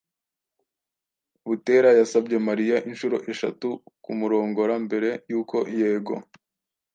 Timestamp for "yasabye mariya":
1.99-2.77